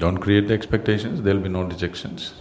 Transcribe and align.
Don't 0.00 0.16
create 0.16 0.48
the 0.48 0.54
expectations, 0.54 1.20
there'll 1.20 1.42
be 1.42 1.50
no 1.50 1.62
dejections. 1.66 2.32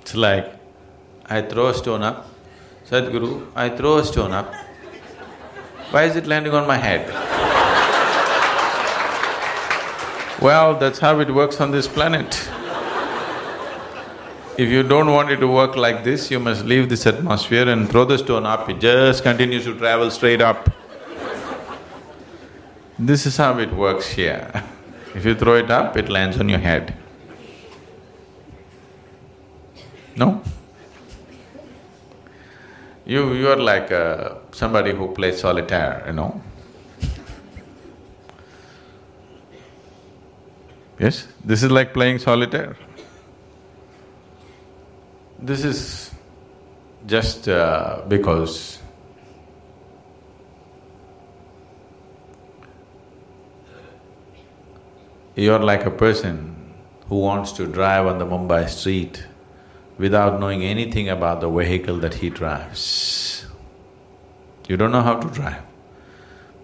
It's 0.00 0.14
like, 0.14 0.50
I 1.26 1.42
throw 1.42 1.68
a 1.68 1.74
stone 1.74 2.02
up, 2.02 2.30
Sadhguru, 2.88 3.48
I 3.54 3.68
throw 3.68 3.98
a 3.98 4.04
stone 4.04 4.32
up, 4.32 4.50
why 5.90 6.04
is 6.04 6.16
it 6.16 6.26
landing 6.26 6.54
on 6.54 6.66
my 6.66 6.78
head? 6.78 7.06
well, 10.40 10.74
that's 10.78 10.98
how 10.98 11.20
it 11.20 11.30
works 11.30 11.60
on 11.60 11.70
this 11.70 11.86
planet. 11.86 12.48
If 14.56 14.70
you 14.70 14.82
don't 14.82 15.12
want 15.12 15.30
it 15.30 15.36
to 15.36 15.48
work 15.48 15.76
like 15.76 16.02
this, 16.02 16.30
you 16.30 16.40
must 16.40 16.64
leave 16.64 16.88
this 16.88 17.06
atmosphere 17.06 17.68
and 17.68 17.90
throw 17.90 18.06
the 18.06 18.16
stone 18.16 18.46
up, 18.46 18.70
it 18.70 18.80
just 18.80 19.22
continues 19.22 19.64
to 19.64 19.74
travel 19.74 20.10
straight 20.10 20.40
up. 20.40 20.70
This 22.98 23.26
is 23.26 23.36
how 23.36 23.58
it 23.58 23.72
works 23.72 24.08
here. 24.08 24.64
If 25.14 25.26
you 25.26 25.34
throw 25.34 25.56
it 25.56 25.70
up, 25.70 25.96
it 25.98 26.08
lands 26.08 26.38
on 26.40 26.48
your 26.48 26.58
head. 26.58 26.94
No? 30.16 30.42
You… 33.04 33.34
you 33.34 33.48
are 33.48 33.56
like 33.56 33.92
uh, 33.92 34.36
somebody 34.52 34.92
who 34.92 35.12
plays 35.12 35.40
solitaire, 35.40 36.02
you 36.06 36.14
know. 36.14 36.40
Yes, 40.98 41.26
this 41.44 41.62
is 41.62 41.70
like 41.70 41.92
playing 41.92 42.18
solitaire. 42.18 42.76
This 45.38 45.64
is 45.64 46.12
just 47.06 47.48
uh, 47.48 48.02
because 48.08 48.81
you're 55.42 55.58
like 55.58 55.84
a 55.86 55.90
person 55.90 56.36
who 57.08 57.18
wants 57.18 57.52
to 57.52 57.66
drive 57.66 58.06
on 58.06 58.18
the 58.18 58.26
Mumbai 58.26 58.68
street 58.68 59.24
without 59.98 60.38
knowing 60.38 60.62
anything 60.62 61.08
about 61.08 61.40
the 61.40 61.50
vehicle 61.50 61.96
that 61.98 62.14
he 62.14 62.30
drives. 62.30 63.44
You 64.68 64.76
don't 64.76 64.92
know 64.92 65.02
how 65.02 65.18
to 65.18 65.28
drive. 65.28 65.62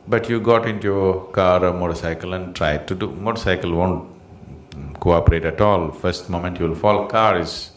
But 0.06 0.28
you 0.28 0.40
got 0.40 0.68
into 0.68 0.92
a 1.08 1.32
car 1.32 1.64
or 1.64 1.72
motorcycle 1.72 2.34
and 2.34 2.54
tried 2.54 2.86
to 2.88 2.94
do… 2.94 3.10
motorcycle 3.10 3.74
won't 3.74 4.08
cooperate 5.00 5.44
at 5.44 5.60
all. 5.60 5.90
First 5.90 6.30
moment 6.30 6.60
you'll 6.60 6.76
fall, 6.76 7.06
car 7.06 7.38
is 7.38 7.72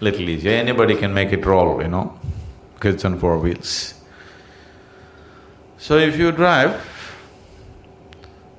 little 0.00 0.28
easy, 0.28 0.50
anybody 0.50 0.94
can 0.94 1.12
make 1.12 1.32
it 1.32 1.44
roll, 1.44 1.82
you 1.82 1.88
know, 1.88 2.18
because 2.74 2.94
it's 2.94 3.04
on 3.04 3.18
four 3.18 3.38
wheels. 3.38 3.94
So 5.76 5.98
if 5.98 6.16
you 6.16 6.30
drive, 6.30 6.95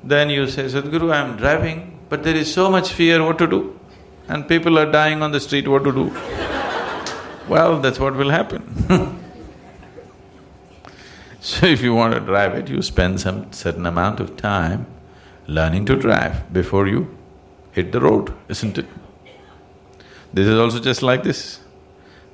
then 0.07 0.29
you 0.29 0.47
say, 0.47 0.65
Sadhguru, 0.65 1.13
I'm 1.13 1.35
driving, 1.37 1.99
but 2.09 2.23
there 2.23 2.35
is 2.35 2.53
so 2.53 2.69
much 2.71 2.91
fear, 2.93 3.23
what 3.23 3.37
to 3.39 3.47
do? 3.47 3.79
And 4.29 4.47
people 4.47 4.79
are 4.79 4.89
dying 4.89 5.21
on 5.21 5.31
the 5.31 5.39
street, 5.39 5.67
what 5.67 5.83
to 5.83 5.91
do? 5.91 6.05
well, 7.49 7.79
that's 7.79 7.99
what 7.99 8.15
will 8.15 8.29
happen 8.29 8.61
So 11.41 11.65
if 11.65 11.81
you 11.81 11.93
want 11.93 12.13
to 12.13 12.19
drive 12.19 12.55
it, 12.55 12.69
you 12.69 12.81
spend 12.81 13.21
some 13.21 13.51
certain 13.53 13.85
amount 13.85 14.19
of 14.19 14.35
time 14.37 14.85
learning 15.47 15.85
to 15.85 15.95
drive 15.95 16.51
before 16.51 16.87
you 16.87 17.17
hit 17.71 17.91
the 17.91 18.01
road, 18.01 18.33
isn't 18.49 18.77
it? 18.77 18.85
This 20.33 20.47
is 20.47 20.59
also 20.59 20.79
just 20.79 21.01
like 21.03 21.23
this. 21.23 21.59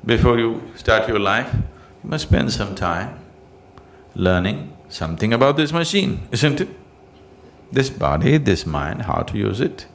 Before 0.05 0.39
you 0.39 0.61
start 0.75 1.07
your 1.07 1.19
life, 1.19 1.53
you 1.53 2.09
must 2.09 2.23
spend 2.23 2.51
some 2.51 2.75
time 2.75 3.19
learning 4.15 4.75
something 4.89 5.31
about 5.31 5.57
this 5.57 5.71
machine, 5.71 6.27
isn't 6.31 6.61
it? 6.61 6.69
This 7.73 7.89
body, 7.89 8.37
this 8.37 8.65
mind, 8.65 9.03
how 9.03 9.23
to 9.23 9.37
use 9.37 9.59
it, 9.59 9.87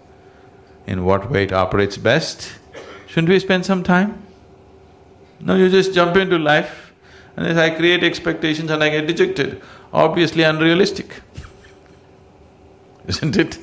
in 0.87 1.05
what 1.05 1.31
way 1.31 1.44
it 1.44 1.53
operates 1.53 1.97
best. 1.97 2.53
Shouldn't 3.06 3.28
we 3.28 3.39
spend 3.39 3.65
some 3.65 3.83
time? 3.83 4.22
No, 5.41 5.55
you 5.55 5.69
just 5.71 5.94
jump 5.94 6.16
into 6.16 6.39
life 6.39 6.89
and 7.39 7.47
as 7.47 7.56
I 7.56 7.71
create 7.71 8.03
expectations 8.03 8.69
and 8.69 8.83
I 8.83 8.89
get 8.89 9.06
dejected, 9.06 9.62
obviously 9.93 10.43
unrealistic, 10.43 11.22
isn't 13.06 13.37
it? 13.37 13.61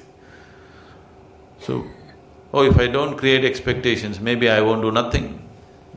So, 1.59 1.86
oh, 2.53 2.64
if 2.64 2.78
I 2.80 2.88
don't 2.88 3.18
create 3.18 3.44
expectations, 3.44 4.22
maybe 4.22 4.50
I 4.50 4.62
won't 4.62 4.82
do 4.82 4.94
nothing. 4.94 5.46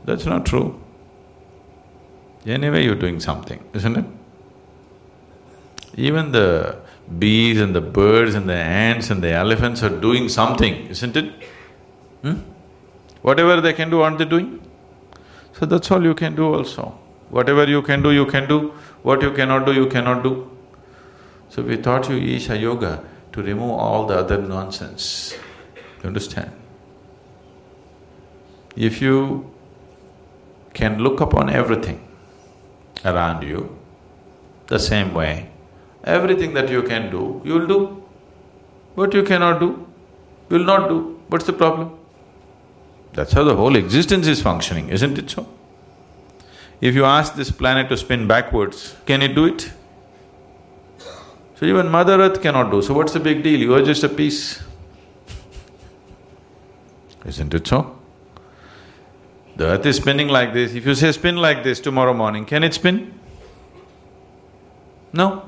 That's 0.05 0.27
not 0.27 0.45
true. 0.45 0.83
Anyway, 2.45 2.83
you're 2.83 2.97
doing 2.97 3.21
something, 3.21 3.63
isn't 3.75 3.97
it? 3.97 4.05
Even 5.95 6.33
the 6.33 6.81
bees 7.19 7.61
and 7.61 7.75
the 7.75 7.81
birds 7.81 8.35
and 8.35 8.49
the 8.49 8.55
ants 8.55 9.11
and 9.11 9.23
the 9.23 9.33
elephants 9.33 9.83
are 9.83 10.01
doing 10.01 10.29
something, 10.29 10.87
isn't 10.89 11.17
it? 11.17 11.33
Hmm? 12.23 12.41
Whatever 13.23 13.61
they 13.61 13.73
can 13.73 13.91
do, 13.91 14.03
aren't 14.03 14.19
they 14.19 14.25
doing? 14.25 14.61
So 15.53 15.67
that's 15.67 15.91
all 15.91 16.03
you 16.03 16.15
can 16.15 16.35
do 16.37 16.55
also. 16.55 16.99
Whatever 17.31 17.69
you 17.69 17.83
can 17.83 18.03
do, 18.03 18.11
you 18.11 18.27
can 18.27 18.49
do. 18.49 18.73
What 19.03 19.23
you 19.23 19.33
cannot 19.33 19.67
do, 19.67 19.73
you 19.73 19.87
cannot 19.87 20.23
do. 20.23 20.51
So 21.49 21.63
we 21.63 21.77
taught 21.77 22.09
you 22.09 22.17
Isha 22.17 22.57
Yoga 22.57 23.05
to 23.33 23.43
remove 23.43 23.73
all 23.73 24.07
the 24.07 24.17
other 24.19 24.39
nonsense. 24.41 25.35
You 26.03 26.09
understand? 26.09 26.53
If 28.77 29.03
you 29.03 29.53
can 30.75 30.99
look 30.99 31.21
upon 31.21 31.51
everything 31.51 32.07
around 33.05 33.43
you 33.43 33.77
the 34.69 34.79
same 34.79 35.15
way, 35.15 35.51
everything 36.09 36.55
that 36.55 36.71
you 36.71 36.83
can 36.83 37.11
do, 37.11 37.43
you'll 37.45 37.67
do. 37.67 38.03
What 38.95 39.15
you 39.15 39.23
cannot 39.23 39.61
do, 39.61 39.87
you'll 40.51 40.65
not 40.65 40.89
do. 40.89 41.21
What's 41.29 41.45
the 41.45 41.53
problem? 41.53 41.97
That's 43.13 43.33
how 43.33 43.45
the 43.45 43.55
whole 43.55 43.77
existence 43.77 44.27
is 44.27 44.43
functioning, 44.43 44.89
isn't 44.89 45.19
it 45.19 45.31
so? 45.31 45.47
If 46.81 46.95
you 46.95 47.05
ask 47.05 47.35
this 47.35 47.51
planet 47.51 47.89
to 47.91 47.97
spin 47.97 48.27
backwards, 48.27 48.97
can 49.07 49.23
it 49.23 49.35
do 49.35 49.47
it? 49.47 49.73
So 51.57 51.67
even 51.67 51.89
Mother 51.89 52.21
Earth 52.21 52.41
cannot 52.41 52.71
do, 52.71 52.81
so 52.83 52.95
what's 52.95 53.13
the 53.13 53.21
big 53.21 53.43
deal? 53.43 53.59
You 53.59 53.75
are 53.75 53.83
just 53.83 54.05
a 54.05 54.09
piece. 54.09 54.63
Isn't 57.27 57.53
it 57.53 57.67
so? 57.67 57.99
The 59.57 59.67
earth 59.67 59.87
is 59.87 59.97
spinning 59.97 60.29
like 60.29 60.53
this, 60.53 60.75
if 60.75 60.87
you 60.87 60.95
say 60.95 61.11
spin 61.11 61.37
like 61.37 61.65
this 61.65 61.81
tomorrow 61.81 62.15
morning, 62.15 62.45
can 62.45 62.63
it 62.63 62.75
spin? 62.75 63.19
No. 65.13 65.48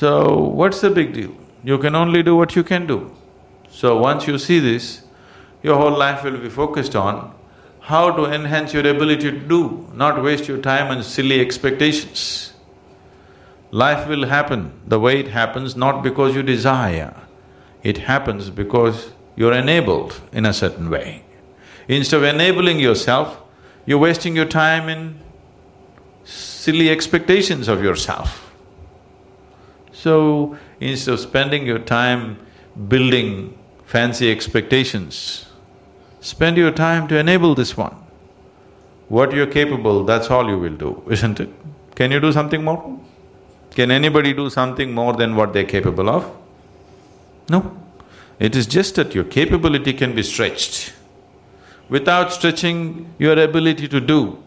So, 0.00 0.38
what's 0.38 0.80
the 0.80 0.88
big 0.88 1.12
deal? 1.12 1.36
You 1.62 1.76
can 1.76 1.94
only 1.94 2.22
do 2.22 2.34
what 2.34 2.56
you 2.56 2.64
can 2.64 2.86
do. 2.86 3.14
So 3.70 3.98
once 3.98 4.26
you 4.26 4.38
see 4.38 4.58
this, 4.58 5.02
your 5.62 5.76
whole 5.76 5.94
life 5.94 6.24
will 6.24 6.38
be 6.38 6.48
focused 6.48 6.96
on 6.96 7.34
how 7.80 8.10
to 8.12 8.24
enhance 8.24 8.72
your 8.72 8.86
ability 8.86 9.30
to 9.30 9.38
do, 9.38 9.90
not 9.92 10.22
waste 10.22 10.48
your 10.48 10.56
time 10.56 10.90
on 10.90 11.02
silly 11.02 11.38
expectations. 11.38 12.54
Life 13.72 14.08
will 14.08 14.24
happen 14.24 14.72
the 14.86 14.98
way 14.98 15.20
it 15.20 15.28
happens 15.28 15.76
not 15.76 16.02
because 16.02 16.34
you 16.34 16.42
desire, 16.42 17.14
it 17.82 17.98
happens 17.98 18.48
because 18.48 19.10
you're 19.36 19.52
enabled 19.52 20.18
in 20.32 20.46
a 20.46 20.54
certain 20.54 20.88
way. 20.88 21.24
Instead 21.88 22.16
of 22.16 22.22
enabling 22.22 22.80
yourself, 22.80 23.42
you're 23.84 23.98
wasting 23.98 24.34
your 24.34 24.46
time 24.46 24.88
in 24.88 25.20
silly 26.24 26.88
expectations 26.88 27.68
of 27.68 27.82
yourself. 27.82 28.49
So, 29.92 30.56
instead 30.78 31.14
of 31.14 31.20
spending 31.20 31.66
your 31.66 31.78
time 31.78 32.38
building 32.88 33.58
fancy 33.84 34.30
expectations, 34.30 35.46
spend 36.20 36.56
your 36.56 36.70
time 36.70 37.08
to 37.08 37.18
enable 37.18 37.54
this 37.54 37.76
one. 37.76 37.96
What 39.08 39.32
you're 39.32 39.46
capable, 39.46 40.04
that's 40.04 40.30
all 40.30 40.48
you 40.48 40.58
will 40.58 40.76
do, 40.76 41.02
isn't 41.10 41.40
it? 41.40 41.50
Can 41.96 42.12
you 42.12 42.20
do 42.20 42.32
something 42.32 42.62
more? 42.62 42.98
Can 43.72 43.90
anybody 43.90 44.32
do 44.32 44.48
something 44.48 44.92
more 44.92 45.14
than 45.14 45.34
what 45.36 45.52
they're 45.52 45.64
capable 45.64 46.08
of? 46.08 46.30
No. 47.48 47.76
It 48.38 48.56
is 48.56 48.66
just 48.66 48.94
that 48.94 49.14
your 49.14 49.24
capability 49.24 49.92
can 49.92 50.14
be 50.14 50.22
stretched. 50.22 50.94
Without 51.88 52.32
stretching 52.32 53.12
your 53.18 53.38
ability 53.38 53.88
to 53.88 54.00
do, 54.00 54.42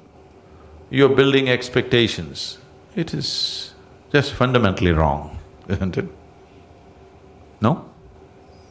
you're 0.89 1.09
building 1.09 1.49
expectations. 1.49 2.57
It 2.95 3.13
is 3.13 3.72
just 4.13 4.33
fundamentally 4.33 4.91
wrong, 4.91 5.39
isn't 5.67 5.97
it? 5.97 6.05
No? 7.59 7.89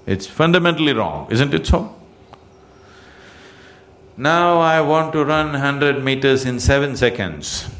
It's 0.06 0.26
fundamentally 0.26 0.92
wrong, 0.92 1.26
isn't 1.30 1.52
it 1.52 1.66
so? 1.66 1.94
Now 4.16 4.60
I 4.60 4.80
want 4.82 5.12
to 5.14 5.24
run 5.24 5.54
hundred 5.54 6.04
meters 6.04 6.44
in 6.44 6.60
seven 6.60 6.96
seconds. 6.96 7.68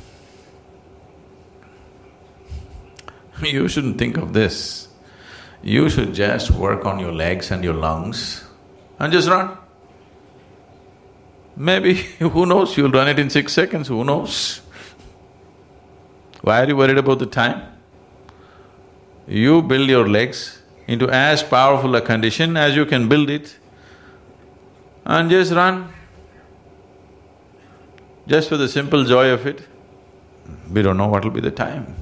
You 3.43 3.67
shouldn't 3.67 3.99
think 3.99 4.19
of 4.19 4.35
this. 4.35 4.87
You 5.63 5.89
should 5.91 6.15
just 6.15 6.53
work 6.53 6.87
on 6.87 7.01
your 7.01 7.11
legs 7.13 7.51
and 7.51 7.65
your 7.65 7.75
lungs 7.75 8.45
and 9.01 9.13
just 9.13 9.29
run. 9.29 9.57
Maybe, 11.57 11.95
who 12.21 12.47
knows, 12.47 12.77
you'll 12.77 12.93
run 12.93 13.09
it 13.09 13.19
in 13.19 13.31
six 13.31 13.53
seconds, 13.53 13.89
who 13.89 14.05
knows? 14.05 14.61
Why 16.43 16.63
are 16.63 16.69
you 16.69 16.77
worried 16.77 16.99
about 16.99 17.19
the 17.19 17.27
time? 17.27 17.73
you 19.27 19.63
build 19.63 19.89
your 19.89 20.09
legs 20.09 20.63
into 20.87 21.09
as 21.09 21.43
powerful 21.43 21.95
a 21.97 22.01
condition 22.01 22.57
as 22.57 22.75
you 22.75 22.85
can 22.85 23.09
build 23.09 23.31
it 23.31 23.57
and 25.05 25.31
just 25.31 25.53
run. 25.53 25.93
Just 28.27 28.49
for 28.49 28.57
the 28.57 28.69
simple 28.69 29.05
joy 29.05 29.31
of 29.31 29.47
it. 29.47 29.67
We 30.71 30.83
don't 30.83 30.97
know 30.97 31.09
what 31.09 31.25
will 31.25 31.31
be 31.31 31.41
the 31.41 31.51
time. 31.51 31.95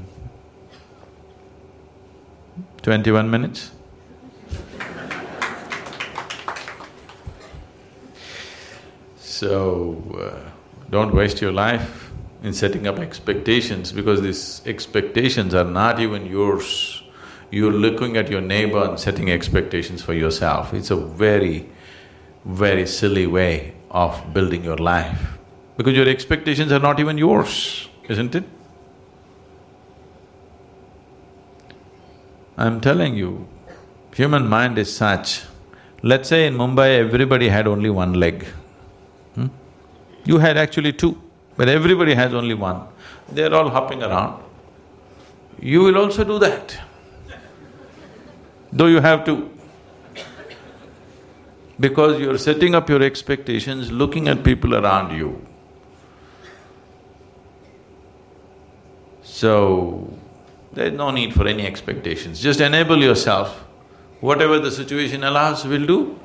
Twenty-one 2.82 3.30
minutes. 3.30 3.70
So, 9.18 10.02
uh, 10.18 10.50
don't 10.90 11.14
waste 11.14 11.40
your 11.40 11.52
life 11.52 12.09
in 12.42 12.52
setting 12.52 12.86
up 12.86 12.98
expectations 12.98 13.92
because 13.92 14.22
these 14.22 14.62
expectations 14.66 15.54
are 15.54 15.64
not 15.64 16.00
even 16.00 16.26
yours. 16.26 17.02
You're 17.50 17.72
looking 17.72 18.16
at 18.16 18.30
your 18.30 18.40
neighbor 18.40 18.82
and 18.84 18.98
setting 18.98 19.30
expectations 19.30 20.02
for 20.02 20.14
yourself. 20.14 20.72
It's 20.72 20.90
a 20.90 20.96
very, 20.96 21.68
very 22.44 22.86
silly 22.86 23.26
way 23.26 23.74
of 23.90 24.32
building 24.32 24.64
your 24.64 24.76
life 24.76 25.38
because 25.76 25.94
your 25.96 26.08
expectations 26.08 26.72
are 26.72 26.78
not 26.78 27.00
even 27.00 27.18
yours, 27.18 27.88
isn't 28.08 28.34
it? 28.34 28.44
I'm 32.56 32.80
telling 32.80 33.14
you, 33.14 33.48
human 34.14 34.46
mind 34.46 34.78
is 34.78 34.94
such. 34.94 35.42
Let's 36.02 36.28
say 36.28 36.46
in 36.46 36.54
Mumbai 36.54 36.98
everybody 36.98 37.48
had 37.48 37.66
only 37.66 37.88
one 37.88 38.12
leg. 38.12 38.44
Hmm? 39.34 39.46
You 40.24 40.38
had 40.38 40.58
actually 40.58 40.92
two, 40.92 41.18
but 41.60 41.68
everybody 41.68 42.14
has 42.14 42.32
only 42.32 42.54
one. 42.54 42.86
They're 43.28 43.54
all 43.54 43.68
hopping 43.68 44.02
around. 44.02 44.42
You 45.60 45.82
will 45.82 45.98
also 45.98 46.24
do 46.24 46.38
that, 46.38 46.78
though 48.72 48.86
you 48.86 49.00
have 49.00 49.26
to. 49.26 49.34
Because 51.78 52.18
you're 52.18 52.38
setting 52.38 52.74
up 52.74 52.88
your 52.88 53.02
expectations, 53.02 53.92
looking 53.92 54.26
at 54.28 54.42
people 54.42 54.74
around 54.74 55.14
you. 55.14 55.46
So, 59.22 60.18
there's 60.72 60.94
no 60.94 61.10
need 61.10 61.34
for 61.34 61.46
any 61.46 61.66
expectations, 61.66 62.40
just 62.40 62.62
enable 62.62 63.02
yourself. 63.10 63.54
Whatever 64.22 64.58
the 64.60 64.70
situation 64.70 65.24
allows, 65.24 65.66
will 65.66 65.86
do. 65.86 66.18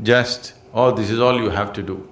Just, 0.00 0.54
oh, 0.72 0.92
this 0.92 1.10
is 1.10 1.18
all 1.18 1.36
you 1.36 1.50
have 1.50 1.72
to 1.72 1.82
do. 1.82 2.08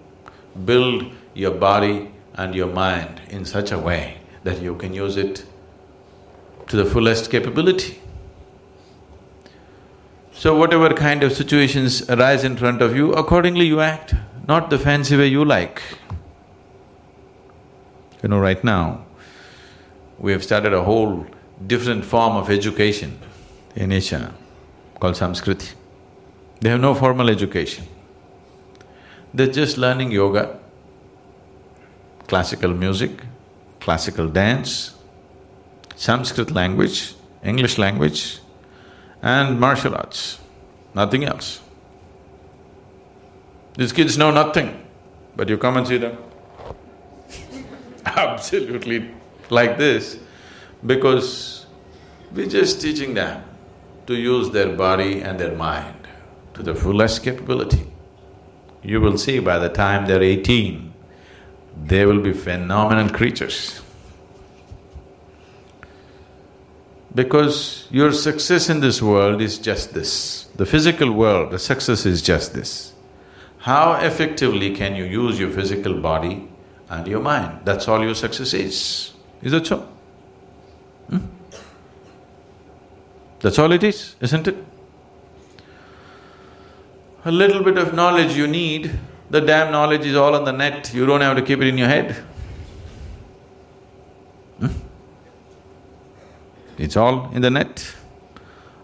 Build 0.64 1.12
your 1.34 1.52
body 1.52 2.10
and 2.34 2.54
your 2.54 2.68
mind 2.68 3.20
in 3.28 3.44
such 3.44 3.72
a 3.72 3.78
way 3.78 4.18
that 4.44 4.60
you 4.60 4.74
can 4.76 4.92
use 4.92 5.16
it 5.16 5.44
to 6.68 6.76
the 6.76 6.84
fullest 6.84 7.30
capability. 7.30 8.00
So 10.32 10.56
whatever 10.56 10.92
kind 10.94 11.22
of 11.22 11.32
situations 11.32 12.08
arise 12.10 12.44
in 12.44 12.56
front 12.56 12.82
of 12.82 12.96
you, 12.96 13.12
accordingly 13.12 13.66
you 13.66 13.80
act, 13.80 14.14
not 14.48 14.70
the 14.70 14.78
fancy 14.78 15.16
way 15.16 15.28
you 15.28 15.44
like. 15.44 15.82
You 18.22 18.28
know, 18.28 18.38
right 18.38 18.62
now, 18.64 19.04
we 20.18 20.32
have 20.32 20.42
started 20.42 20.72
a 20.72 20.82
whole 20.82 21.26
different 21.66 22.04
form 22.04 22.36
of 22.36 22.50
education 22.50 23.18
in 23.76 23.92
Isha 23.92 24.32
called 25.00 25.14
Samskriti. 25.14 25.74
They 26.60 26.70
have 26.70 26.80
no 26.80 26.94
formal 26.94 27.28
education. 27.28 27.86
They're 29.34 29.46
just 29.46 29.78
learning 29.78 30.12
yoga, 30.12 30.58
classical 32.26 32.72
music, 32.74 33.10
classical 33.80 34.28
dance, 34.28 34.94
Sanskrit 35.96 36.50
language, 36.50 37.14
English 37.42 37.78
language, 37.78 38.40
and 39.22 39.58
martial 39.58 39.94
arts, 39.94 40.38
nothing 40.94 41.24
else. 41.24 41.60
These 43.76 43.92
kids 43.92 44.18
know 44.18 44.30
nothing, 44.30 44.84
but 45.36 45.48
you 45.48 45.56
come 45.56 45.78
and 45.78 45.86
see 45.86 45.96
them 45.96 46.18
absolutely 48.06 49.10
like 49.48 49.78
this 49.78 50.18
because 50.84 51.66
we're 52.32 52.46
just 52.46 52.80
teaching 52.80 53.14
them 53.14 53.44
to 54.06 54.14
use 54.14 54.50
their 54.50 54.76
body 54.76 55.20
and 55.20 55.38
their 55.38 55.54
mind 55.54 56.08
to 56.54 56.62
the 56.62 56.74
fullest 56.74 57.22
capability. 57.22 57.91
You 58.82 59.00
will 59.00 59.16
see 59.16 59.38
by 59.38 59.58
the 59.58 59.68
time 59.68 60.06
they're 60.06 60.22
eighteen, 60.22 60.92
they 61.84 62.04
will 62.04 62.20
be 62.20 62.32
phenomenal 62.32 63.08
creatures. 63.08 63.80
Because 67.14 67.86
your 67.90 68.12
success 68.12 68.70
in 68.70 68.80
this 68.80 69.02
world 69.02 69.42
is 69.42 69.58
just 69.58 69.92
this. 69.92 70.44
The 70.56 70.66
physical 70.66 71.12
world, 71.12 71.52
the 71.52 71.58
success 71.58 72.06
is 72.06 72.22
just 72.22 72.54
this. 72.54 72.92
How 73.58 73.92
effectively 73.94 74.74
can 74.74 74.96
you 74.96 75.04
use 75.04 75.38
your 75.38 75.50
physical 75.50 76.00
body 76.00 76.48
and 76.88 77.06
your 77.06 77.20
mind? 77.20 77.60
That's 77.64 77.86
all 77.86 78.02
your 78.02 78.14
success 78.14 78.54
is. 78.54 79.12
Is 79.42 79.52
that 79.52 79.66
so? 79.66 79.86
Hmm? 81.08 81.18
That's 83.40 83.58
all 83.58 83.72
it 83.72 83.84
is, 83.84 84.16
isn't 84.20 84.48
it? 84.48 84.56
A 87.24 87.30
little 87.30 87.62
bit 87.62 87.78
of 87.78 87.94
knowledge 87.94 88.36
you 88.36 88.48
need, 88.48 88.98
the 89.30 89.40
damn 89.40 89.70
knowledge 89.70 90.04
is 90.04 90.16
all 90.16 90.34
on 90.34 90.44
the 90.44 90.52
net, 90.52 90.92
you 90.92 91.06
don't 91.06 91.20
have 91.20 91.36
to 91.36 91.42
keep 91.42 91.60
it 91.60 91.68
in 91.68 91.78
your 91.78 91.86
head. 91.86 92.16
Hmm? 94.58 94.66
It's 96.78 96.96
all 96.96 97.30
in 97.32 97.42
the 97.42 97.50
net. 97.50 97.94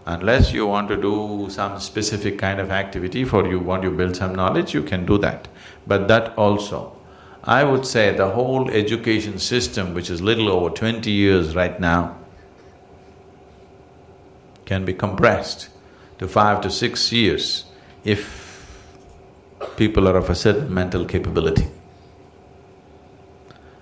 Unless 0.05 0.53
you 0.53 0.65
want 0.65 0.87
to 0.87 0.95
do 0.95 1.47
some 1.49 1.79
specific 1.81 2.39
kind 2.39 2.61
of 2.61 2.71
activity 2.71 3.25
for 3.25 3.45
you 3.45 3.59
want 3.59 3.83
to 3.83 3.91
build 3.91 4.15
some 4.15 4.33
knowledge, 4.33 4.73
you 4.73 4.83
can 4.83 5.05
do 5.05 5.17
that. 5.17 5.49
But 5.85 6.07
that 6.07 6.35
also, 6.37 6.95
I 7.43 7.65
would 7.65 7.85
say 7.85 8.15
the 8.15 8.29
whole 8.29 8.71
education 8.71 9.37
system, 9.37 9.93
which 9.93 10.09
is 10.09 10.21
little 10.21 10.49
over 10.49 10.69
twenty 10.69 11.11
years 11.11 11.55
right 11.55 11.79
now, 11.79 12.17
can 14.65 14.85
be 14.85 14.93
compressed 14.93 15.69
to 16.17 16.27
five 16.27 16.61
to 16.61 16.71
six 16.71 17.11
years 17.11 17.65
if 18.03 18.49
people 19.77 20.07
are 20.07 20.17
of 20.17 20.29
a 20.29 20.35
certain 20.35 20.73
mental 20.73 21.05
capability. 21.05 21.67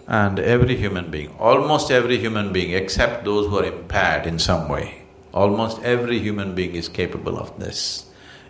And 0.07 0.39
every 0.39 0.77
human 0.77 1.11
being, 1.11 1.35
almost 1.37 1.91
every 1.91 2.17
human 2.17 2.53
being 2.53 2.71
except 2.71 3.25
those 3.25 3.47
who 3.47 3.59
are 3.59 3.65
impaired 3.65 4.25
in 4.25 4.39
some 4.39 4.69
way, 4.69 5.03
almost 5.33 5.81
every 5.83 6.19
human 6.19 6.55
being 6.55 6.75
is 6.75 6.87
capable 6.87 7.37
of 7.37 7.59
this. 7.59 8.05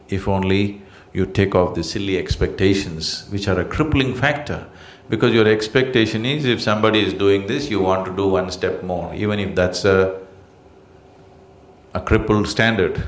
If 0.07 0.27
only 0.27 0.81
you 1.13 1.25
take 1.25 1.55
off 1.55 1.73
the 1.73 1.83
silly 1.83 2.17
expectations 2.17 3.27
which 3.29 3.47
are 3.47 3.59
a 3.59 3.65
crippling 3.65 4.13
factor 4.13 4.67
because 5.09 5.33
your 5.33 5.47
expectation 5.47 6.25
is 6.25 6.45
if 6.45 6.61
somebody 6.61 6.99
is 6.99 7.13
doing 7.13 7.47
this, 7.47 7.69
you 7.69 7.79
want 7.79 8.05
to 8.05 8.15
do 8.15 8.27
one 8.27 8.51
step 8.51 8.83
more, 8.83 9.13
even 9.15 9.39
if 9.39 9.55
that's 9.55 9.85
a, 9.85 10.19
a 11.93 12.01
crippled 12.01 12.47
standard. 12.47 13.03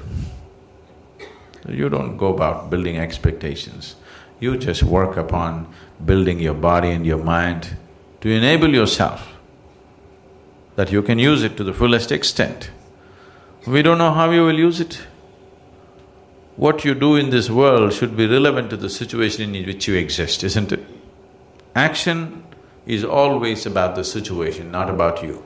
You 1.69 1.89
don't 1.89 2.17
go 2.17 2.33
about 2.33 2.69
building 2.69 2.97
expectations. 2.97 3.95
You 4.39 4.57
just 4.57 4.83
work 4.83 5.17
upon 5.17 5.73
building 6.03 6.39
your 6.39 6.53
body 6.53 6.89
and 6.91 7.05
your 7.05 7.17
mind 7.17 7.77
to 8.21 8.29
enable 8.29 8.69
yourself 8.69 9.27
that 10.75 10.91
you 10.91 11.01
can 11.01 11.19
use 11.19 11.43
it 11.43 11.57
to 11.57 11.63
the 11.63 11.73
fullest 11.73 12.11
extent. 12.11 12.71
We 13.67 13.81
don't 13.81 13.97
know 13.97 14.13
how 14.13 14.31
you 14.31 14.45
will 14.45 14.57
use 14.57 14.79
it. 14.79 15.01
What 16.55 16.85
you 16.85 16.93
do 16.93 17.15
in 17.15 17.29
this 17.29 17.49
world 17.49 17.93
should 17.93 18.15
be 18.15 18.27
relevant 18.27 18.69
to 18.69 18.77
the 18.77 18.89
situation 18.89 19.55
in 19.55 19.65
which 19.65 19.87
you 19.87 19.95
exist, 19.95 20.43
isn't 20.43 20.71
it? 20.71 20.85
Action 21.75 22.43
is 22.85 23.03
always 23.03 23.65
about 23.65 23.95
the 23.95 24.03
situation, 24.03 24.71
not 24.71 24.89
about 24.89 25.21
you. 25.21 25.43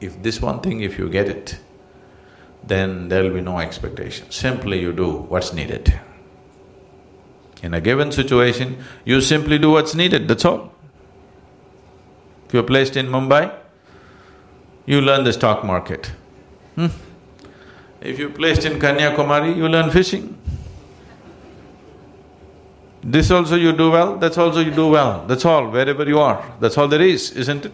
If 0.00 0.22
this 0.22 0.40
one 0.40 0.60
thing, 0.60 0.80
if 0.80 0.98
you 0.98 1.08
get 1.08 1.28
it, 1.28 1.58
then 2.64 3.08
there'll 3.08 3.32
be 3.32 3.40
no 3.40 3.58
expectation. 3.58 4.30
Simply 4.30 4.80
you 4.80 4.92
do 4.92 5.10
what's 5.10 5.52
needed. 5.52 6.00
In 7.62 7.74
a 7.74 7.80
given 7.80 8.10
situation, 8.10 8.78
you 9.04 9.20
simply 9.20 9.58
do 9.58 9.70
what's 9.70 9.94
needed, 9.94 10.28
that's 10.28 10.44
all. 10.44 10.72
If 12.46 12.54
you're 12.54 12.62
placed 12.62 12.96
in 12.96 13.06
Mumbai, 13.06 13.54
you 14.86 15.00
learn 15.00 15.24
the 15.24 15.32
stock 15.32 15.64
market. 15.64 16.12
Hmm? 16.74 16.86
If 18.00 18.18
you're 18.18 18.30
placed 18.30 18.64
in 18.64 18.78
Kanyakumari, 18.80 19.56
you 19.56 19.68
learn 19.68 19.90
fishing. 19.90 20.38
This 23.04 23.30
also 23.30 23.56
you 23.56 23.72
do 23.72 23.90
well, 23.90 24.16
that's 24.16 24.38
also 24.38 24.60
you 24.60 24.70
do 24.70 24.88
well, 24.88 25.24
that's 25.26 25.44
all, 25.44 25.68
wherever 25.68 26.04
you 26.04 26.20
are, 26.20 26.54
that's 26.60 26.78
all 26.78 26.86
there 26.86 27.00
is, 27.00 27.32
isn't 27.32 27.66
it? 27.66 27.72